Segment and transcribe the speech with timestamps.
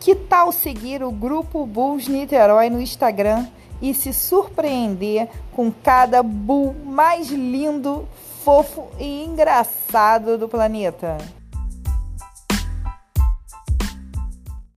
[0.00, 3.46] Que tal seguir o Grupo Bulls Niterói no Instagram
[3.82, 8.08] e se surpreender com cada bull mais lindo,
[8.44, 11.18] fofo e engraçado do planeta?